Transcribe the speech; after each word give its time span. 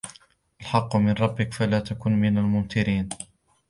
الحق 0.61 0.95
من 0.95 1.13
ربك 1.13 1.53
فلا 1.53 1.79
تكن 1.79 2.11
من 2.11 2.37
الممترين 2.37 3.09